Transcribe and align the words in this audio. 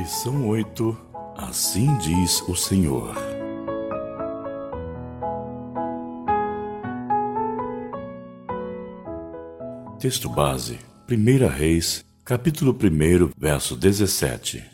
Lição 0.00 0.48
8 0.48 0.96
Assim 1.36 1.94
diz 1.98 2.40
o 2.48 2.56
Senhor. 2.56 3.14
Texto 9.98 10.30
base: 10.30 10.78
1 11.06 11.48
Reis, 11.48 12.02
capítulo 12.24 12.72
1, 12.72 13.32
verso 13.36 13.76
17. 13.76 14.64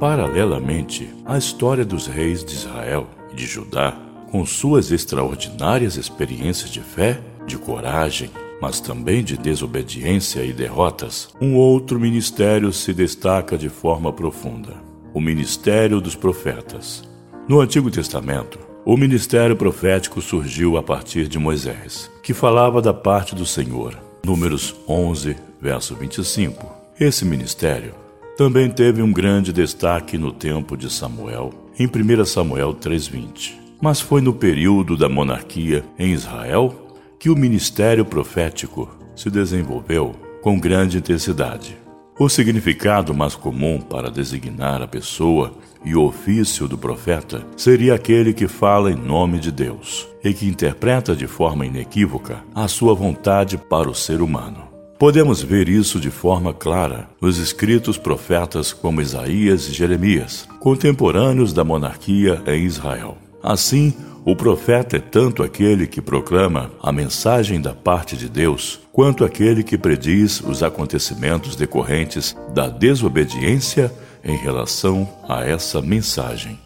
Paralelamente, 0.00 1.08
a 1.24 1.38
história 1.38 1.84
dos 1.84 2.08
reis 2.08 2.44
de 2.44 2.54
Israel 2.54 3.08
e 3.30 3.36
de 3.36 3.46
Judá, 3.46 3.96
com 4.32 4.44
suas 4.44 4.90
extraordinárias 4.90 5.96
experiências 5.96 6.70
de 6.70 6.80
fé, 6.80 7.22
de 7.46 7.56
coragem, 7.56 8.32
mas 8.64 8.80
também 8.80 9.22
de 9.22 9.36
desobediência 9.36 10.42
e 10.42 10.50
derrotas, 10.50 11.28
um 11.38 11.54
outro 11.54 12.00
ministério 12.00 12.72
se 12.72 12.94
destaca 12.94 13.58
de 13.58 13.68
forma 13.68 14.10
profunda: 14.10 14.72
o 15.12 15.20
ministério 15.20 16.00
dos 16.00 16.14
profetas. 16.14 17.06
No 17.46 17.60
Antigo 17.60 17.90
Testamento, 17.90 18.58
o 18.82 18.96
ministério 18.96 19.54
profético 19.54 20.22
surgiu 20.22 20.78
a 20.78 20.82
partir 20.82 21.28
de 21.28 21.38
Moisés, 21.38 22.10
que 22.22 22.32
falava 22.32 22.80
da 22.80 22.94
parte 22.94 23.34
do 23.34 23.44
Senhor. 23.44 23.98
Números 24.24 24.74
11, 24.88 25.36
verso 25.60 25.94
25. 25.94 26.66
Esse 26.98 27.26
ministério 27.26 27.92
também 28.34 28.70
teve 28.70 29.02
um 29.02 29.12
grande 29.12 29.52
destaque 29.52 30.16
no 30.16 30.32
tempo 30.32 30.74
de 30.74 30.90
Samuel, 30.90 31.52
em 31.78 31.86
1 31.86 32.24
Samuel 32.24 32.72
3:20. 32.72 33.60
Mas 33.78 34.00
foi 34.00 34.22
no 34.22 34.32
período 34.32 34.96
da 34.96 35.06
monarquia 35.10 35.84
em 35.98 36.14
Israel 36.14 36.83
que 37.24 37.30
o 37.30 37.34
ministério 37.34 38.04
profético 38.04 38.86
se 39.16 39.30
desenvolveu 39.30 40.14
com 40.42 40.60
grande 40.60 40.98
intensidade. 40.98 41.74
O 42.18 42.28
significado 42.28 43.14
mais 43.14 43.34
comum 43.34 43.80
para 43.80 44.10
designar 44.10 44.82
a 44.82 44.86
pessoa 44.86 45.54
e 45.82 45.96
o 45.96 46.02
ofício 46.02 46.68
do 46.68 46.76
profeta 46.76 47.42
seria 47.56 47.94
aquele 47.94 48.34
que 48.34 48.46
fala 48.46 48.90
em 48.90 48.94
nome 48.94 49.38
de 49.38 49.50
Deus 49.50 50.06
e 50.22 50.34
que 50.34 50.46
interpreta 50.46 51.16
de 51.16 51.26
forma 51.26 51.64
inequívoca 51.64 52.44
a 52.54 52.68
sua 52.68 52.92
vontade 52.92 53.56
para 53.56 53.88
o 53.88 53.94
ser 53.94 54.20
humano. 54.20 54.58
Podemos 54.98 55.42
ver 55.42 55.66
isso 55.66 55.98
de 55.98 56.10
forma 56.10 56.52
clara 56.52 57.08
nos 57.22 57.38
escritos 57.38 57.96
profetas 57.96 58.70
como 58.70 59.00
Isaías 59.00 59.66
e 59.66 59.72
Jeremias, 59.72 60.46
contemporâneos 60.60 61.54
da 61.54 61.64
monarquia 61.64 62.42
em 62.46 62.64
Israel. 62.66 63.16
Assim, 63.42 63.94
o 64.24 64.34
profeta 64.34 64.96
é 64.96 65.00
tanto 65.00 65.42
aquele 65.42 65.86
que 65.86 66.00
proclama 66.00 66.70
a 66.82 66.90
mensagem 66.90 67.60
da 67.60 67.74
parte 67.74 68.16
de 68.16 68.28
Deus, 68.28 68.80
quanto 68.90 69.22
aquele 69.22 69.62
que 69.62 69.76
prediz 69.76 70.40
os 70.40 70.62
acontecimentos 70.62 71.54
decorrentes 71.56 72.34
da 72.54 72.68
desobediência 72.68 73.92
em 74.24 74.36
relação 74.36 75.06
a 75.28 75.44
essa 75.44 75.82
mensagem. 75.82 76.58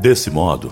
Desse 0.00 0.30
modo, 0.30 0.70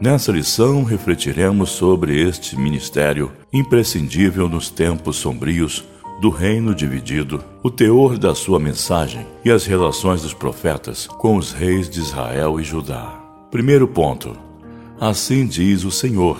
nessa 0.00 0.32
lição 0.32 0.82
refletiremos 0.82 1.70
sobre 1.70 2.20
este 2.20 2.58
ministério 2.58 3.30
imprescindível 3.52 4.48
nos 4.48 4.70
tempos 4.70 5.16
sombrios 5.16 5.84
do 6.20 6.30
reino 6.30 6.74
dividido, 6.74 7.42
o 7.62 7.70
teor 7.70 8.18
da 8.18 8.34
sua 8.34 8.58
mensagem 8.58 9.24
e 9.44 9.50
as 9.50 9.64
relações 9.64 10.20
dos 10.20 10.34
profetas 10.34 11.06
com 11.06 11.36
os 11.36 11.52
reis 11.52 11.88
de 11.88 12.00
Israel 12.00 12.58
e 12.58 12.64
Judá. 12.64 13.18
Primeiro 13.50 13.88
ponto 13.88 14.49
Assim 15.00 15.46
diz 15.46 15.82
o 15.84 15.90
Senhor. 15.90 16.38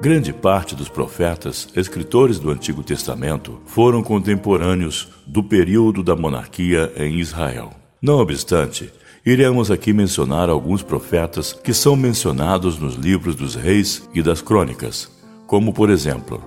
Grande 0.00 0.32
parte 0.32 0.74
dos 0.74 0.88
profetas, 0.88 1.68
escritores 1.76 2.38
do 2.38 2.48
Antigo 2.48 2.82
Testamento, 2.82 3.60
foram 3.66 4.02
contemporâneos 4.02 5.08
do 5.26 5.42
período 5.42 6.02
da 6.02 6.16
monarquia 6.16 6.90
em 6.96 7.18
Israel. 7.18 7.70
Não 8.00 8.14
obstante, 8.14 8.90
iremos 9.26 9.70
aqui 9.70 9.92
mencionar 9.92 10.48
alguns 10.48 10.82
profetas 10.82 11.52
que 11.52 11.74
são 11.74 11.94
mencionados 11.94 12.78
nos 12.78 12.94
livros 12.94 13.34
dos 13.34 13.54
reis 13.54 14.08
e 14.14 14.22
das 14.22 14.40
crônicas, 14.40 15.10
como 15.46 15.74
por 15.74 15.90
exemplo, 15.90 16.42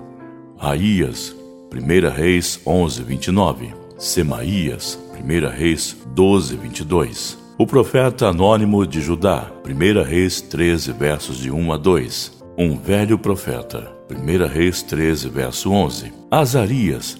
Aías, 0.58 1.32
1 1.72 2.10
Reis 2.12 2.60
11, 2.66 3.04
29, 3.04 3.72
Semaías, 3.98 4.98
1 5.14 5.48
Reis 5.56 5.96
12, 6.12 6.56
22, 6.56 7.41
o 7.62 7.66
profeta 7.66 8.26
anônimo 8.26 8.84
de 8.84 9.00
Judá, 9.00 9.48
1 9.64 10.02
Reis 10.02 10.40
13, 10.40 10.90
versos 10.90 11.38
de 11.38 11.48
1 11.48 11.72
a 11.72 11.76
2. 11.76 12.42
Um 12.58 12.76
velho 12.76 13.16
profeta, 13.16 13.88
1 14.10 14.46
Reis 14.48 14.82
13, 14.82 15.28
verso 15.28 15.70
11. 15.70 16.12
Azarias, 16.28 17.16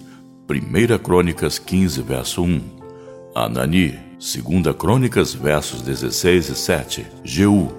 1 0.50 0.98
Crônicas 0.98 1.60
15, 1.60 2.02
verso 2.02 2.42
1. 2.42 2.60
Anani, 3.36 3.96
2 4.18 4.74
Crônicas, 4.76 5.32
versos 5.32 5.80
16 5.80 6.48
e 6.48 6.54
7. 6.56 7.06
Jeú, 7.22 7.70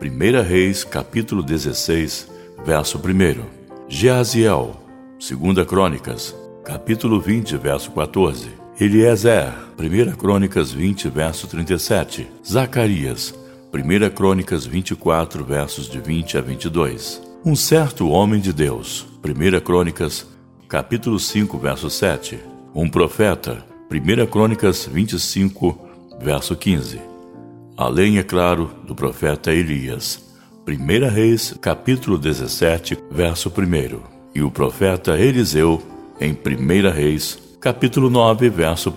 1 0.00 0.42
Reis, 0.48 0.84
capítulo 0.84 1.42
16, 1.42 2.30
verso 2.64 2.96
1. 2.96 3.44
Geaziel, 3.88 4.76
2 5.18 5.66
Crônicas, 5.66 6.32
capítulo 6.64 7.20
20, 7.20 7.56
verso 7.56 7.90
14. 7.90 8.63
Eliezer, 8.80 9.54
1 9.78 10.16
Crônicas 10.16 10.72
20, 10.72 11.08
verso 11.08 11.46
37. 11.46 12.26
Zacarias, 12.44 13.32
1 13.72 14.10
Crônicas 14.10 14.66
24, 14.66 15.44
versos 15.44 15.88
de 15.88 16.00
20 16.00 16.38
a 16.38 16.40
22. 16.40 17.22
Um 17.44 17.54
certo 17.54 18.08
homem 18.08 18.40
de 18.40 18.52
Deus, 18.52 19.06
1 19.24 19.60
Crônicas, 19.60 20.26
capítulo 20.68 21.20
5, 21.20 21.56
verso 21.56 21.88
7. 21.88 22.40
Um 22.74 22.90
profeta, 22.90 23.64
1 23.88 24.26
Crônicas 24.26 24.86
25, 24.92 25.78
verso 26.20 26.56
15. 26.56 27.00
Além, 27.76 28.18
é 28.18 28.24
claro, 28.24 28.72
do 28.84 28.92
profeta 28.92 29.52
Elias, 29.52 30.20
1 30.66 31.08
Reis, 31.14 31.54
capítulo 31.60 32.18
17, 32.18 32.98
verso 33.08 33.50
1. 33.50 34.00
E 34.34 34.42
o 34.42 34.50
profeta 34.50 35.16
Eliseu, 35.16 35.80
em 36.20 36.32
1 36.32 36.90
Reis, 36.90 37.43
capítulo 37.64 38.10
9, 38.10 38.50
verso 38.50 38.90
1. 38.90 38.94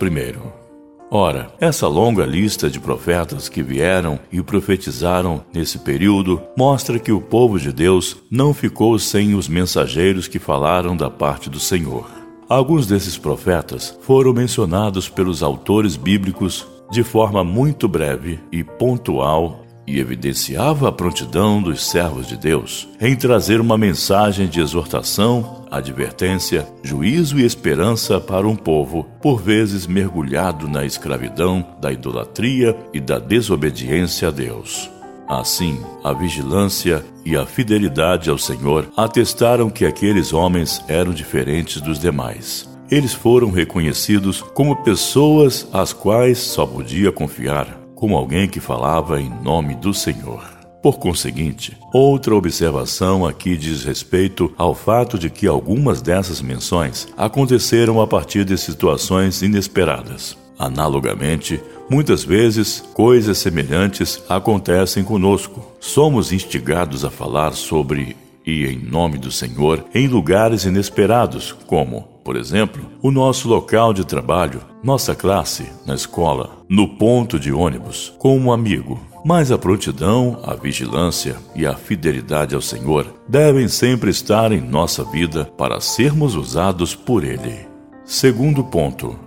Ora, 1.10 1.54
essa 1.58 1.88
longa 1.88 2.26
lista 2.26 2.70
de 2.70 2.82
profetas 2.82 3.48
que 3.48 3.64
vieram 3.64 4.20
e 4.30 4.42
profetizaram 4.42 5.42
nesse 5.54 5.80
período 5.80 6.42
mostra 6.58 7.00
que 7.00 7.14
o 7.14 7.22
povo 7.22 7.58
de 7.58 7.72
Deus 7.72 8.18
não 8.30 8.54
ficou 8.54 9.00
sem 9.00 9.36
os 9.36 9.48
mensageiros 9.48 10.28
que 10.28 10.38
falaram 10.38 10.98
da 10.98 11.10
parte 11.10 11.50
do 11.50 11.62
Senhor. 11.62 12.12
Alguns 12.50 12.86
desses 12.86 13.18
profetas 13.18 13.98
foram 14.02 14.34
mencionados 14.34 15.08
pelos 15.08 15.42
autores 15.42 15.96
bíblicos 15.96 16.68
de 16.92 17.04
forma 17.04 17.46
muito 17.46 17.88
breve 17.88 18.38
e 18.52 18.66
pontual 18.66 19.62
e 19.88 20.00
evidenciava 20.00 20.90
a 20.90 20.92
prontidão 20.92 21.62
dos 21.62 21.90
servos 21.90 22.28
de 22.28 22.36
Deus 22.36 22.90
em 23.00 23.16
trazer 23.16 23.62
uma 23.62 23.78
mensagem 23.78 24.48
de 24.48 24.60
exortação, 24.60 25.66
advertência, 25.72 26.68
juízo 26.84 27.40
e 27.40 27.46
esperança 27.46 28.20
para 28.20 28.46
um 28.46 28.56
povo, 28.56 29.06
por 29.22 29.42
vezes 29.42 29.88
mergulhado 29.88 30.68
na 30.68 30.86
escravidão, 30.86 31.66
da 31.80 31.92
idolatria 31.92 32.76
e 32.94 33.00
da 33.00 33.18
desobediência 33.18 34.28
a 34.28 34.32
Deus. 34.32 34.92
Assim, 35.28 35.80
a 36.04 36.14
vigilância 36.14 37.04
e 37.26 37.36
a 37.36 37.46
fidelidade 37.46 38.30
ao 38.30 38.38
Senhor 38.38 38.88
atestaram 38.96 39.70
que 39.70 39.86
aqueles 39.86 40.34
homens 40.34 40.82
eram 40.88 41.12
diferentes 41.12 41.82
dos 41.82 42.00
demais. 42.00 42.70
Eles 42.90 43.14
foram 43.14 43.52
reconhecidos 43.52 44.42
como 44.42 44.84
pessoas 44.84 45.68
às 45.74 45.92
quais 45.92 46.38
só 46.40 46.66
podia 46.66 47.12
confiar 47.12 47.87
como 47.98 48.16
alguém 48.16 48.48
que 48.48 48.60
falava 48.60 49.20
em 49.20 49.30
nome 49.44 49.76
do 49.76 49.94
Senhor. 49.94 50.44
Por 50.84 51.00
conseguinte, 51.00 51.76
outra 51.92 52.36
observação 52.36 53.26
aqui 53.26 53.58
diz 53.58 53.84
respeito 53.84 54.54
ao 54.56 54.76
fato 54.76 55.18
de 55.18 55.30
que 55.32 55.48
algumas 55.48 56.00
dessas 56.00 56.40
menções 56.40 57.08
aconteceram 57.18 58.00
a 58.00 58.06
partir 58.06 58.46
de 58.46 58.56
situações 58.56 59.42
inesperadas. 59.42 60.38
Analogamente, 60.60 61.60
muitas 61.90 62.24
vezes 62.24 62.84
coisas 62.94 63.40
semelhantes 63.40 64.24
acontecem 64.30 65.04
conosco. 65.04 65.76
Somos 65.80 66.32
instigados 66.32 67.04
a 67.04 67.10
falar 67.10 67.54
sobre 67.54 68.16
e 68.46 68.66
em 68.66 68.78
nome 68.78 69.18
do 69.18 69.30
Senhor 69.30 69.84
em 69.94 70.08
lugares 70.08 70.64
inesperados, 70.64 71.52
como, 71.66 72.08
por 72.28 72.36
exemplo, 72.36 72.84
o 73.02 73.10
nosso 73.10 73.48
local 73.48 73.94
de 73.94 74.06
trabalho, 74.06 74.60
nossa 74.84 75.16
classe, 75.16 75.72
na 75.86 75.96
escola, 75.96 76.58
no 76.68 76.86
ponto 76.98 77.40
de 77.40 77.54
ônibus, 77.54 78.14
com 78.20 78.38
um 78.38 78.52
amigo. 78.52 79.00
Mas 79.24 79.50
a 79.50 79.58
prontidão, 79.58 80.38
a 80.44 80.54
vigilância 80.54 81.38
e 81.56 81.66
a 81.66 81.74
fidelidade 81.74 82.54
ao 82.54 82.62
Senhor 82.62 83.08
devem 83.30 83.70
sempre 83.70 84.12
estar 84.12 84.52
em 84.52 84.60
nossa 84.60 85.06
vida 85.06 85.46
para 85.58 85.80
sermos 85.80 86.36
usados 86.36 86.94
por 86.94 87.24
Ele. 87.24 87.66
Segundo 88.04 88.62
ponto: 88.62 89.18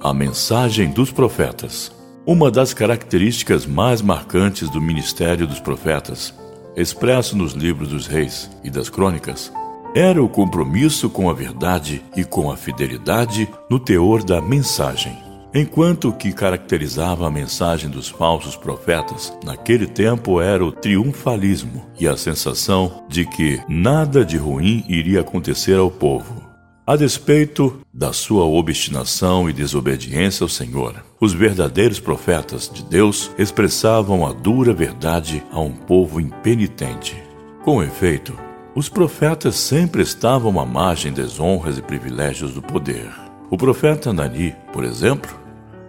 a 0.00 0.14
mensagem 0.14 0.92
dos 0.92 1.10
profetas. 1.10 1.90
Uma 2.24 2.52
das 2.52 2.72
características 2.72 3.66
mais 3.66 4.00
marcantes 4.00 4.70
do 4.70 4.80
ministério 4.80 5.44
dos 5.44 5.58
profetas 5.58 6.32
expresso 6.76 7.36
nos 7.36 7.52
livros 7.52 7.88
dos 7.88 8.06
reis 8.06 8.48
e 8.62 8.70
das 8.70 8.88
crônicas, 8.88 9.52
era 9.94 10.20
o 10.20 10.28
compromisso 10.28 11.08
com 11.08 11.30
a 11.30 11.32
verdade 11.32 12.02
e 12.16 12.24
com 12.24 12.50
a 12.50 12.56
fidelidade 12.56 13.48
no 13.70 13.78
teor 13.78 14.24
da 14.24 14.40
mensagem. 14.42 15.16
Enquanto 15.54 16.08
o 16.08 16.12
que 16.12 16.32
caracterizava 16.32 17.28
a 17.28 17.30
mensagem 17.30 17.88
dos 17.88 18.08
falsos 18.08 18.56
profetas 18.56 19.32
naquele 19.44 19.86
tempo 19.86 20.40
era 20.40 20.64
o 20.64 20.72
triunfalismo 20.72 21.86
e 22.00 22.08
a 22.08 22.16
sensação 22.16 23.04
de 23.08 23.24
que 23.24 23.60
nada 23.68 24.24
de 24.24 24.36
ruim 24.36 24.84
iria 24.88 25.20
acontecer 25.20 25.78
ao 25.78 25.92
povo. 25.92 26.42
A 26.84 26.96
despeito 26.96 27.80
da 27.94 28.12
sua 28.12 28.44
obstinação 28.44 29.48
e 29.48 29.52
desobediência 29.52 30.42
ao 30.42 30.48
Senhor, 30.48 31.02
os 31.20 31.32
verdadeiros 31.32 32.00
profetas 32.00 32.68
de 32.68 32.82
Deus 32.82 33.30
expressavam 33.38 34.26
a 34.26 34.32
dura 34.32 34.74
verdade 34.74 35.40
a 35.52 35.60
um 35.60 35.70
povo 35.72 36.20
impenitente. 36.20 37.16
Com 37.64 37.82
efeito, 37.82 38.36
os 38.74 38.88
profetas 38.88 39.54
sempre 39.54 40.02
estavam 40.02 40.58
à 40.58 40.66
margem 40.66 41.12
das 41.12 41.38
honras 41.38 41.78
e 41.78 41.82
privilégios 41.82 42.52
do 42.52 42.60
poder. 42.60 43.08
O 43.48 43.56
profeta 43.56 44.12
Nani, 44.12 44.54
por 44.72 44.84
exemplo, 44.84 45.32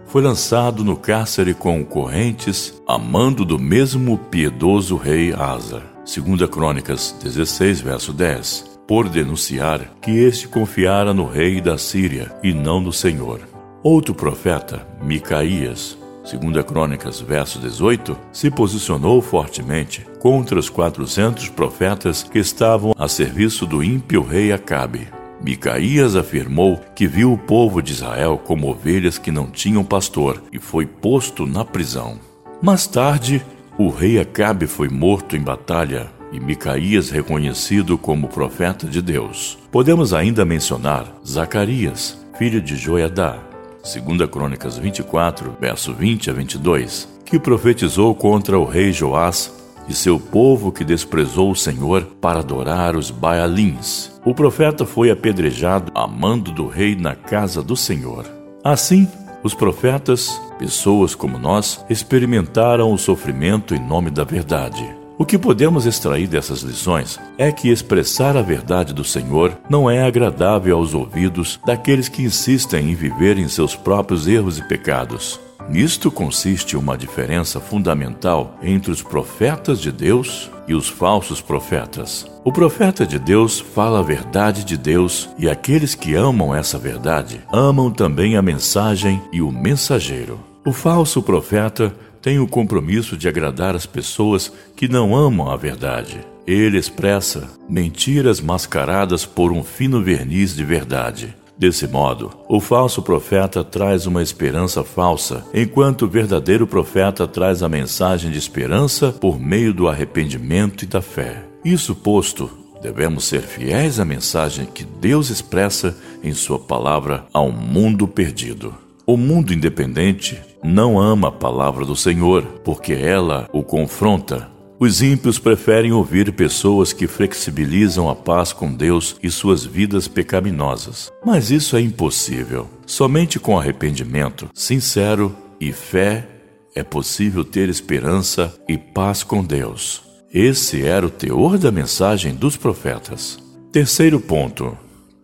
foi 0.06 0.22
lançado 0.22 0.84
no 0.84 0.96
cárcere 0.96 1.52
com 1.52 1.84
correntes 1.84 2.80
a 2.86 2.96
mando 2.96 3.44
do 3.44 3.58
mesmo 3.58 4.16
piedoso 4.16 4.96
rei 4.96 5.32
Asa. 5.32 5.82
2 6.04 6.48
Crônicas 6.48 7.16
16, 7.20 7.80
verso 7.80 8.12
10, 8.12 8.78
por 8.86 9.08
denunciar 9.08 9.80
que 10.00 10.12
este 10.12 10.46
confiara 10.46 11.12
no 11.12 11.26
rei 11.26 11.60
da 11.60 11.76
Síria 11.76 12.32
e 12.40 12.54
não 12.54 12.80
no 12.80 12.92
Senhor. 12.92 13.40
Outro 13.82 14.14
profeta, 14.14 14.86
Micaías, 15.02 15.98
2 16.26 16.64
Crônicas, 16.64 17.20
verso 17.20 17.60
18, 17.60 18.18
se 18.32 18.50
posicionou 18.50 19.22
fortemente 19.22 20.04
contra 20.18 20.58
os 20.58 20.68
400 20.68 21.48
profetas 21.50 22.24
que 22.24 22.40
estavam 22.40 22.92
a 22.98 23.06
serviço 23.06 23.64
do 23.64 23.82
ímpio 23.82 24.22
rei 24.22 24.52
Acabe. 24.52 25.06
Micaías 25.40 26.16
afirmou 26.16 26.80
que 26.96 27.06
viu 27.06 27.32
o 27.32 27.38
povo 27.38 27.80
de 27.80 27.92
Israel 27.92 28.40
como 28.44 28.68
ovelhas 28.68 29.18
que 29.18 29.30
não 29.30 29.46
tinham 29.46 29.84
pastor 29.84 30.42
e 30.52 30.58
foi 30.58 30.84
posto 30.84 31.46
na 31.46 31.64
prisão. 31.64 32.18
Mais 32.60 32.86
tarde, 32.88 33.44
o 33.78 33.88
rei 33.88 34.18
Acabe 34.18 34.66
foi 34.66 34.88
morto 34.88 35.36
em 35.36 35.40
batalha 35.40 36.10
e 36.32 36.40
Micaías 36.40 37.08
reconhecido 37.08 37.96
como 37.96 38.26
profeta 38.26 38.86
de 38.88 39.00
Deus. 39.00 39.58
Podemos 39.70 40.12
ainda 40.12 40.44
mencionar 40.44 41.06
Zacarias, 41.24 42.18
filho 42.36 42.60
de 42.60 42.76
Joiadá, 42.76 43.38
2 43.86 44.28
Crônicas 44.28 44.76
24, 44.76 45.56
verso 45.60 45.94
20 45.94 46.30
a 46.30 46.32
22, 46.32 47.08
que 47.24 47.38
profetizou 47.38 48.14
contra 48.16 48.58
o 48.58 48.64
rei 48.64 48.92
Joás 48.92 49.54
e 49.88 49.94
seu 49.94 50.18
povo 50.18 50.72
que 50.72 50.84
desprezou 50.84 51.52
o 51.52 51.56
Senhor 51.56 52.02
para 52.20 52.40
adorar 52.40 52.96
os 52.96 53.12
Baalins. 53.12 54.10
O 54.24 54.34
profeta 54.34 54.84
foi 54.84 55.08
apedrejado 55.08 55.92
a 55.94 56.04
mando 56.04 56.50
do 56.50 56.66
rei 56.66 56.96
na 56.96 57.14
casa 57.14 57.62
do 57.62 57.76
Senhor. 57.76 58.26
Assim, 58.64 59.06
os 59.44 59.54
profetas, 59.54 60.40
pessoas 60.58 61.14
como 61.14 61.38
nós, 61.38 61.84
experimentaram 61.88 62.92
o 62.92 62.98
sofrimento 62.98 63.72
em 63.72 63.78
nome 63.78 64.10
da 64.10 64.24
verdade. 64.24 65.05
O 65.18 65.24
que 65.24 65.38
podemos 65.38 65.86
extrair 65.86 66.26
dessas 66.26 66.60
lições 66.60 67.18
é 67.38 67.50
que 67.50 67.70
expressar 67.70 68.36
a 68.36 68.42
verdade 68.42 68.92
do 68.92 69.02
Senhor 69.02 69.56
não 69.68 69.88
é 69.88 70.02
agradável 70.02 70.76
aos 70.76 70.92
ouvidos 70.92 71.58
daqueles 71.64 72.06
que 72.06 72.22
insistem 72.22 72.90
em 72.90 72.94
viver 72.94 73.38
em 73.38 73.48
seus 73.48 73.74
próprios 73.74 74.28
erros 74.28 74.58
e 74.58 74.68
pecados. 74.68 75.40
Nisto 75.70 76.10
consiste 76.10 76.76
uma 76.76 76.98
diferença 76.98 77.58
fundamental 77.58 78.58
entre 78.62 78.90
os 78.90 79.02
profetas 79.02 79.80
de 79.80 79.90
Deus 79.90 80.50
e 80.68 80.74
os 80.74 80.86
falsos 80.86 81.40
profetas. 81.40 82.26
O 82.44 82.52
profeta 82.52 83.06
de 83.06 83.18
Deus 83.18 83.58
fala 83.58 84.00
a 84.00 84.02
verdade 84.02 84.64
de 84.64 84.76
Deus 84.76 85.30
e 85.38 85.48
aqueles 85.48 85.94
que 85.94 86.14
amam 86.14 86.54
essa 86.54 86.78
verdade 86.78 87.40
amam 87.50 87.90
também 87.90 88.36
a 88.36 88.42
mensagem 88.42 89.20
e 89.32 89.40
o 89.40 89.50
mensageiro. 89.50 90.38
O 90.64 90.72
falso 90.72 91.22
profeta 91.22 91.94
tem 92.26 92.40
o 92.40 92.48
compromisso 92.48 93.16
de 93.16 93.28
agradar 93.28 93.76
as 93.76 93.86
pessoas 93.86 94.52
que 94.74 94.88
não 94.88 95.14
amam 95.14 95.48
a 95.48 95.56
verdade. 95.56 96.18
Ele 96.44 96.76
expressa 96.76 97.48
mentiras 97.68 98.40
mascaradas 98.40 99.24
por 99.24 99.52
um 99.52 99.62
fino 99.62 100.02
verniz 100.02 100.52
de 100.56 100.64
verdade. 100.64 101.36
Desse 101.56 101.86
modo, 101.86 102.32
o 102.48 102.58
falso 102.58 103.00
profeta 103.00 103.62
traz 103.62 104.06
uma 104.06 104.24
esperança 104.24 104.82
falsa, 104.82 105.46
enquanto 105.54 106.02
o 106.02 106.08
verdadeiro 106.08 106.66
profeta 106.66 107.28
traz 107.28 107.62
a 107.62 107.68
mensagem 107.68 108.32
de 108.32 108.38
esperança 108.38 109.12
por 109.12 109.38
meio 109.38 109.72
do 109.72 109.86
arrependimento 109.86 110.82
e 110.82 110.86
da 110.88 111.00
fé. 111.00 111.44
Isso 111.64 111.94
posto, 111.94 112.50
devemos 112.82 113.22
ser 113.22 113.42
fiéis 113.42 114.00
à 114.00 114.04
mensagem 114.04 114.66
que 114.66 114.84
Deus 114.84 115.30
expressa 115.30 115.96
em 116.24 116.32
Sua 116.32 116.58
palavra 116.58 117.24
ao 117.32 117.52
mundo 117.52 118.08
perdido. 118.08 118.74
O 119.06 119.16
mundo 119.16 119.54
independente 119.54 120.40
não 120.62 120.98
ama 120.98 121.28
a 121.28 121.32
palavra 121.32 121.84
do 121.84 121.94
Senhor, 121.94 122.42
porque 122.64 122.92
ela 122.92 123.48
o 123.52 123.62
confronta 123.62 124.56
os 124.78 125.00
ímpios 125.00 125.38
preferem 125.38 125.90
ouvir 125.92 126.30
pessoas 126.32 126.92
que 126.92 127.06
flexibilizam 127.06 128.10
a 128.10 128.14
paz 128.14 128.52
com 128.52 128.74
Deus 128.74 129.16
e 129.22 129.30
suas 129.30 129.64
vidas 129.64 130.06
pecaminosas. 130.06 131.10
Mas 131.24 131.50
isso 131.50 131.76
é 131.76 131.80
impossível. 131.80 132.68
Somente 132.84 133.38
com 133.38 133.58
arrependimento 133.58 134.50
sincero 134.52 135.34
e 135.58 135.72
fé 135.72 136.28
é 136.74 136.82
possível 136.82 137.42
ter 137.42 137.70
esperança 137.70 138.54
e 138.68 138.76
paz 138.76 139.22
com 139.22 139.42
Deus. 139.42 140.02
Esse 140.32 140.84
era 140.84 141.06
o 141.06 141.10
teor 141.10 141.56
da 141.56 141.72
mensagem 141.72 142.34
dos 142.34 142.54
profetas. 142.58 143.38
Terceiro 143.72 144.20
ponto: 144.20 144.76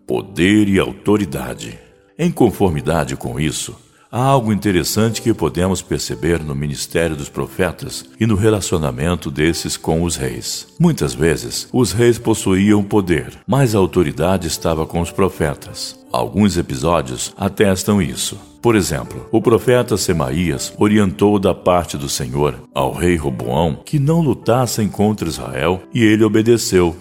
poder 0.07 0.67
e 0.67 0.79
autoridade. 0.79 1.79
Em 2.19 2.31
conformidade 2.31 3.17
com 3.17 3.41
isso, 3.41 3.77
Há 4.15 4.23
algo 4.23 4.53
interessante 4.53 5.23
que 5.23 5.33
podemos 5.33 5.81
perceber 5.81 6.39
no 6.45 6.55
ministério 6.55 7.17
dos 7.17 7.31
profetas 7.31 8.05
e 8.21 8.27
no 8.27 8.35
relacionamento 8.35 9.31
desses 9.31 9.79
com 9.79 10.03
os 10.03 10.17
reis. 10.17 10.67
Muitas 10.79 11.15
vezes, 11.15 11.67
os 11.73 11.93
reis 11.93 12.19
possuíam 12.19 12.83
poder, 12.85 13.33
mas 13.47 13.75
a 13.75 13.79
autoridade 13.79 14.47
estava 14.47 14.85
com 14.85 15.01
os 15.01 15.11
profetas. 15.11 15.99
Alguns 16.13 16.59
episódios 16.59 17.33
atestam 17.39 18.03
isso. 18.03 18.39
Por 18.61 18.77
exemplo, 18.77 19.27
o 19.33 19.41
profeta 19.41 19.97
Semaías 19.97 20.75
orientou 20.77 21.39
da 21.39 21.55
parte 21.55 21.97
do 21.97 22.07
Senhor 22.07 22.63
ao 22.75 22.93
rei 22.93 23.17
Roboão 23.17 23.81
que 23.83 23.99
não 23.99 24.21
lutassem 24.21 24.91
contra 24.91 25.27
Israel 25.27 25.85
e 25.95 26.05
ele 26.05 26.23
obedeceu. 26.23 26.95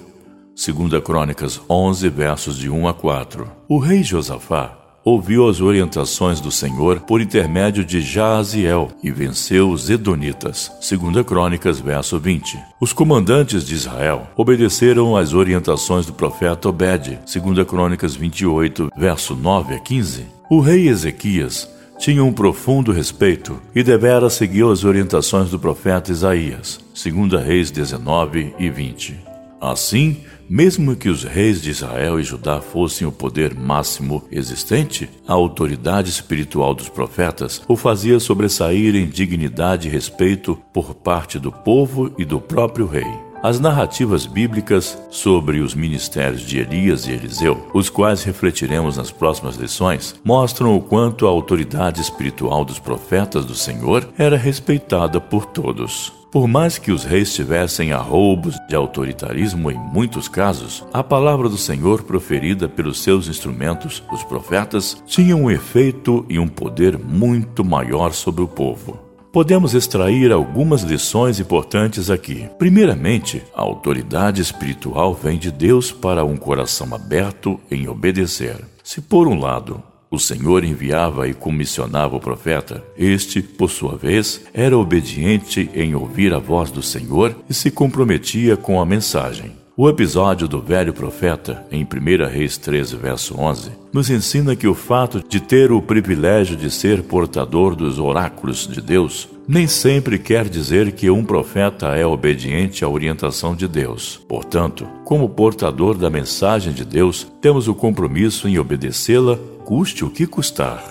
2 0.55 1.03
Crônicas 1.03 1.59
11, 1.69 2.07
versos 2.07 2.57
de 2.57 2.69
1 2.69 2.88
a 2.88 2.93
4. 2.93 3.51
O 3.67 3.79
rei 3.79 4.01
Josafá 4.01 4.80
ouviu 5.03 5.48
as 5.50 5.62
orientações 5.62 6.39
do 6.39 6.51
Senhor 6.51 7.01
por 7.01 7.22
intermédio 7.22 7.84
de 7.84 8.01
Jaziel 8.01 8.89
e 9.03 9.12
venceu 9.12 9.70
os 9.70 9.89
Edonitas. 9.89 10.72
2 10.88 11.25
Crônicas, 11.25 11.79
verso 11.79 12.20
20. 12.20 12.60
Os 12.79 12.93
comandantes 12.93 13.65
de 13.65 13.74
Israel 13.74 14.27
obedeceram 14.36 15.15
às 15.17 15.34
orientações 15.34 16.05
do 16.05 16.13
profeta 16.13 16.70
Obed. 16.70 17.20
2 17.31 17.67
Crônicas 17.67 18.15
28, 18.15 18.91
verso 18.96 19.36
9 19.36 19.75
a 19.75 19.79
15. 19.79 20.25
O 20.50 20.60
rei 20.60 20.88
Ezequias 20.88 21.70
tinha 21.98 22.24
um 22.24 22.34
profundo 22.34 22.91
respeito 22.91 23.62
e 23.75 23.84
devera 23.84 24.27
seguiu 24.29 24.72
as 24.72 24.84
orientações 24.84 25.51
do 25.51 25.60
profeta 25.60 26.12
Isaías. 26.12 26.79
2 26.93 27.43
Reis 27.43 27.70
19 27.70 28.55
e 28.58 28.70
20. 28.70 29.20
Assim, 29.62 30.17
mesmo 30.51 30.98
que 30.98 31.08
os 31.08 31.24
reis 31.24 31.62
de 31.62 31.70
Israel 31.70 32.20
e 32.20 32.24
Judá 32.24 32.60
fossem 32.60 33.08
o 33.08 33.12
poder 33.12 33.55
máximo 33.55 34.22
existente, 34.29 35.10
a 35.25 35.31
autoridade 35.31 36.10
espiritual 36.10 36.74
dos 36.74 36.89
profetas 36.89 37.62
o 37.70 37.77
fazia 37.77 38.20
sobressair 38.20 38.93
em 38.98 39.08
dignidade 39.08 39.88
e 39.88 39.91
respeito 39.91 40.62
por 40.74 40.93
parte 40.93 41.39
do 41.39 41.53
povo 41.53 42.13
e 42.17 42.25
do 42.25 42.41
próprio 42.41 42.86
rei. 42.86 43.08
As 43.41 43.62
narrativas 43.62 44.25
bíblicas 44.25 45.01
sobre 45.10 45.62
os 45.62 45.74
ministérios 45.74 46.41
de 46.41 46.60
Elias 46.60 47.08
e 47.08 47.12
Eliseu, 47.12 47.70
os 47.74 47.89
quais 47.89 48.22
refletiremos 48.22 48.98
nas 48.98 49.10
próximas 49.10 49.55
lições, 49.55 50.15
mostram 50.22 50.75
o 50.75 50.81
quanto 50.81 51.25
a 51.25 51.29
autoridade 51.29 52.01
espiritual 52.01 52.65
dos 52.65 52.77
profetas 52.77 53.46
do 53.46 53.55
Senhor 53.55 54.05
era 54.17 54.36
respeitada 54.36 55.22
por 55.22 55.46
todos. 55.46 56.20
Por 56.31 56.47
mais 56.47 56.77
que 56.77 56.93
os 56.93 57.03
reis 57.03 57.33
tivessem 57.33 57.91
arroubos 57.91 58.55
de 58.69 58.73
autoritarismo 58.73 59.69
em 59.69 59.77
muitos 59.77 60.29
casos, 60.29 60.81
a 60.93 61.03
palavra 61.03 61.50
do 61.50 61.57
Senhor 61.57 62.03
proferida 62.03 62.69
pelos 62.69 63.03
seus 63.03 63.27
instrumentos, 63.27 64.01
os 64.09 64.23
profetas, 64.23 65.03
tinha 65.05 65.35
um 65.35 65.51
efeito 65.51 66.25
e 66.29 66.39
um 66.39 66.47
poder 66.47 66.97
muito 66.97 67.65
maior 67.65 68.13
sobre 68.13 68.41
o 68.41 68.47
povo. 68.47 68.97
Podemos 69.33 69.73
extrair 69.73 70.31
algumas 70.31 70.83
lições 70.83 71.38
importantes 71.38 72.09
aqui. 72.09 72.50
Primeiramente, 72.57 73.43
a 73.53 73.61
autoridade 73.61 74.41
espiritual 74.41 75.13
vem 75.13 75.38
de 75.38 75.51
Deus 75.51 75.91
para 75.91 76.23
um 76.23 76.38
coração 76.38 76.95
aberto 76.95 77.59
em 77.69 77.89
obedecer. 77.89 78.55
Se 78.81 79.01
por 79.01 79.27
um 79.27 79.38
lado 79.38 79.83
o 80.12 80.20
Senhor 80.20 80.65
enviava 80.65 81.30
e 81.30 81.34
comissionava 81.34 82.18
o 82.18 82.20
profeta. 82.20 82.84
Este, 82.98 83.41
por 83.41 83.70
sua 83.70 83.96
vez, 83.96 84.41
era 84.53 84.77
obediente 84.77 85.70
em 85.74 85.96
ouvir 85.96 86.34
a 86.34 86.38
voz 86.39 86.70
do 86.70 86.84
Senhor 86.84 87.34
e 87.50 87.53
se 87.53 87.72
comprometia 87.72 88.58
com 88.58 88.82
a 88.82 88.86
mensagem. 88.86 89.53
O 89.77 89.88
episódio 89.88 90.50
do 90.50 90.62
velho 90.62 90.94
profeta, 90.94 91.65
em 91.72 91.84
1 91.84 92.30
Reis 92.30 92.58
13, 92.58 92.98
verso 92.98 93.39
11, 93.39 93.72
nos 93.94 94.10
ensina 94.10 94.53
que 94.53 94.68
o 94.68 94.75
fato 94.75 95.24
de 95.27 95.39
ter 95.39 95.72
o 95.72 95.82
privilégio 95.82 96.58
de 96.58 96.70
ser 96.70 97.03
portador 97.03 97.74
dos 97.74 97.98
oráculos 97.98 98.68
de 98.68 98.82
Deus 98.82 99.30
nem 99.51 99.67
sempre 99.67 100.17
quer 100.17 100.48
dizer 100.48 100.93
que 100.93 101.10
um 101.10 101.25
profeta 101.25 101.88
é 101.88 102.05
obediente 102.05 102.86
à 102.86 102.88
orientação 102.88 103.53
de 103.53 103.67
Deus. 103.67 104.17
Portanto, 104.25 104.88
como 105.03 105.27
portador 105.27 105.98
da 105.98 106.10
mensagem 106.10 106.72
de 106.72 106.86
Deus, 106.86 107.27
temos 107.41 107.67
o 107.67 107.75
compromisso 107.75 108.48
em 108.48 108.58
obedecê-la, 108.58 109.38
custe 109.65 110.05
o 110.05 110.10
que 110.10 110.25
custar. 110.25 110.81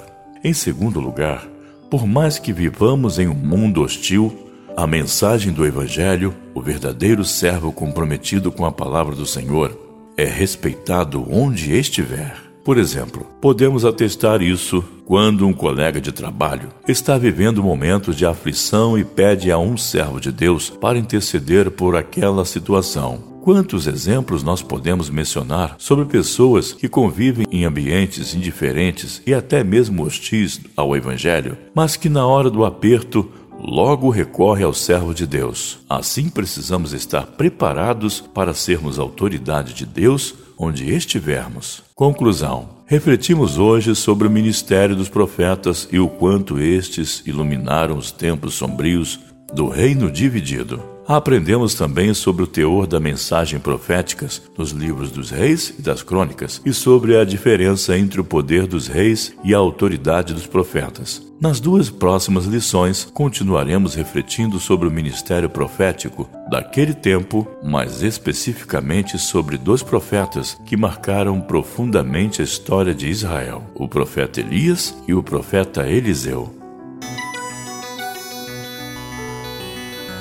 Em 0.45 0.53
segundo 0.53 1.01
lugar, 1.01 1.49
por 1.89 2.07
mais 2.07 2.39
que 2.39 2.53
vivamos 2.53 3.19
em 3.19 3.29
um 3.29 3.35
mundo 3.35 3.81
hostil, 3.81 4.31
a 4.77 4.87
mensagem 4.87 5.55
do 5.55 5.65
Evangelho, 5.65 6.35
o 6.53 6.61
verdadeiro 6.61 7.25
servo 7.25 7.73
comprometido 7.73 8.53
com 8.53 8.67
a 8.67 8.73
palavra 8.73 9.17
do 9.17 9.25
Senhor, 9.25 9.75
é 10.19 10.27
respeitado 10.27 11.27
onde 11.31 11.75
estiver. 11.75 12.50
Por 12.71 12.79
exemplo, 12.79 13.27
podemos 13.41 13.85
atestar 13.85 14.41
isso 14.41 14.85
quando 15.05 15.45
um 15.45 15.53
colega 15.53 16.01
de 16.01 16.13
trabalho 16.13 16.69
está 16.87 17.19
vivendo 17.19 17.65
momentos 17.65 18.15
de 18.15 18.25
aflição 18.25 18.97
e 18.97 19.05
pede 19.05 19.51
a 19.51 19.59
um 19.59 19.77
servo 19.77 20.21
de 20.21 20.31
Deus 20.31 20.71
para 20.71 20.97
interceder 20.97 21.69
por 21.73 21.97
aquela 21.97 22.45
situação. 22.45 23.25
Quantos 23.43 23.89
exemplos 23.89 24.45
nós 24.45 24.63
podemos 24.63 25.11
mencionar 25.11 25.75
sobre 25.79 26.05
pessoas 26.05 26.73
que 26.73 26.89
convivem 26.89 27.45
em 27.51 27.65
ambientes 27.65 28.37
indiferentes 28.37 29.21
e 29.27 29.35
até 29.35 29.65
mesmo 29.65 30.05
hostis 30.05 30.61
ao 30.77 30.95
Evangelho, 30.95 31.59
mas 31.75 31.97
que 31.97 32.09
na 32.09 32.25
hora 32.25 32.49
do 32.49 32.65
aperto 32.65 33.29
logo 33.59 34.11
recorre 34.11 34.63
ao 34.63 34.73
servo 34.73 35.13
de 35.13 35.27
Deus. 35.27 35.81
Assim 35.89 36.31
precisamos 36.31 36.93
estar 36.93 37.27
preparados 37.27 38.21
para 38.21 38.55
sermos 38.55 38.97
autoridade 38.97 39.75
de 39.75 39.85
Deus 39.85 40.37
onde 40.61 40.93
estivermos. 40.95 41.83
Conclusão. 41.95 42.69
Refletimos 42.85 43.57
hoje 43.57 43.97
sobre 43.97 44.29
o 44.29 44.31
ministério 44.31 44.95
dos 44.95 45.09
profetas 45.09 45.89
e 45.91 45.99
o 45.99 46.07
quanto 46.07 46.61
estes 46.61 47.23
iluminaram 47.25 47.97
os 47.97 48.11
tempos 48.11 48.55
sombrios 48.55 49.19
do 49.55 49.69
reino 49.69 50.11
dividido. 50.11 50.83
Aprendemos 51.11 51.75
também 51.75 52.15
sobre 52.15 52.45
o 52.45 52.47
teor 52.47 52.87
da 52.87 53.01
mensagem 53.01 53.59
proféticas 53.59 54.41
nos 54.57 54.71
livros 54.71 55.11
dos 55.11 55.29
reis 55.33 55.75
e 55.77 55.83
das 55.83 56.05
crônicas 56.05 56.63
e 56.65 56.73
sobre 56.73 57.17
a 57.17 57.25
diferença 57.25 57.99
entre 57.99 58.21
o 58.21 58.25
poder 58.25 58.65
dos 58.65 58.87
reis 58.87 59.35
e 59.43 59.53
a 59.53 59.59
autoridade 59.59 60.33
dos 60.33 60.47
profetas. 60.47 61.21
Nas 61.41 61.59
duas 61.59 61.91
próximas 61.91 62.45
lições, 62.45 63.09
continuaremos 63.13 63.97
refletindo 63.97 64.61
sobre 64.61 64.87
o 64.87 64.91
ministério 64.91 65.51
profético 65.51 66.31
daquele 66.49 66.95
tempo, 66.95 67.45
mais 67.61 68.05
especificamente 68.05 69.19
sobre 69.19 69.59
dois 69.59 69.83
profetas 69.83 70.57
que 70.65 70.77
marcaram 70.77 71.41
profundamente 71.41 72.41
a 72.41 72.45
história 72.45 72.95
de 72.95 73.09
Israel: 73.09 73.65
o 73.75 73.89
profeta 73.89 74.39
Elias 74.39 74.95
e 75.09 75.13
o 75.13 75.25
profeta 75.25 75.89
Eliseu. 75.89 76.60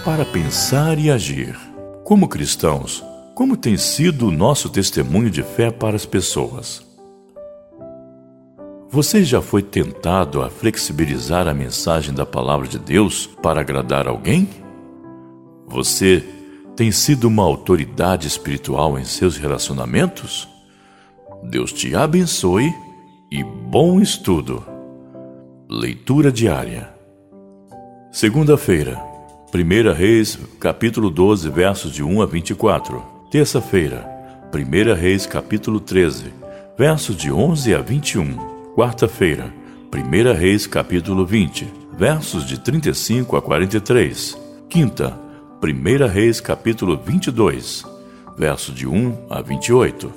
Para 0.03 0.23
pensar 0.23 0.97
e 0.97 1.11
agir. 1.11 1.57
Como 2.03 2.27
cristãos, 2.27 3.03
como 3.35 3.57
tem 3.57 3.77
sido 3.77 4.27
o 4.27 4.31
nosso 4.31 4.69
testemunho 4.69 5.29
de 5.29 5.43
fé 5.43 5.71
para 5.71 5.95
as 5.95 6.05
pessoas? 6.05 6.85
Você 8.89 9.23
já 9.23 9.41
foi 9.41 9.61
tentado 9.61 10.41
a 10.41 10.49
flexibilizar 10.49 11.47
a 11.47 11.53
mensagem 11.53 12.13
da 12.13 12.25
palavra 12.25 12.67
de 12.67 12.79
Deus 12.79 13.27
para 13.27 13.61
agradar 13.61 14.07
alguém? 14.07 14.49
Você 15.67 16.23
tem 16.75 16.91
sido 16.91 17.25
uma 17.25 17.43
autoridade 17.43 18.27
espiritual 18.27 18.97
em 18.97 19.03
seus 19.03 19.37
relacionamentos? 19.37 20.47
Deus 21.43 21.71
te 21.71 21.95
abençoe 21.95 22.73
e 23.29 23.43
bom 23.43 24.01
estudo. 24.01 24.65
Leitura 25.69 26.31
diária. 26.31 26.89
Segunda-feira, 28.11 29.08
1 29.51 29.93
Reis, 29.95 30.37
capítulo 30.59 31.09
12, 31.09 31.49
versos 31.49 31.91
de 31.91 32.03
1 32.03 32.21
a 32.21 32.25
24. 32.27 33.03
Terça-feira, 33.31 34.07
1 34.53 34.93
Reis, 34.93 35.25
capítulo 35.25 35.79
13, 35.79 36.31
versos 36.77 37.17
de 37.17 37.31
11 37.31 37.73
a 37.73 37.81
21. 37.81 38.37
Quarta-feira, 38.75 39.51
1 39.91 40.33
Reis, 40.37 40.67
capítulo 40.67 41.25
20, 41.25 41.67
versos 41.97 42.45
de 42.45 42.59
35 42.59 43.37
a 43.37 43.41
43. 43.41 44.37
Quinta, 44.69 45.19
1 45.63 46.07
Reis, 46.07 46.39
capítulo 46.39 46.95
22, 46.95 47.85
versos 48.37 48.75
de 48.75 48.85
1 48.85 49.17
a 49.31 49.41
28. 49.41 50.13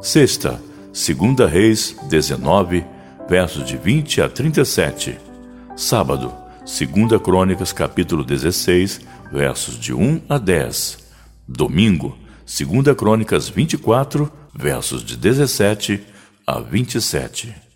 Sexta, 0.00 0.62
2 0.92 1.50
Reis 1.50 1.96
19, 2.08 2.86
versos 3.28 3.66
de 3.66 3.76
20 3.76 4.22
a 4.22 4.28
37. 4.28 5.18
Sábado, 5.74 6.47
2 6.68 7.22
Crônicas, 7.22 7.72
capítulo 7.72 8.22
16, 8.22 9.00
versos 9.32 9.80
de 9.80 9.94
1 9.94 10.20
a 10.28 10.36
10. 10.36 10.98
Domingo, 11.48 12.18
2 12.44 12.94
Crônicas 12.94 13.48
24, 13.48 14.30
versos 14.54 15.02
de 15.02 15.16
17 15.16 16.04
a 16.46 16.60
27. 16.60 17.67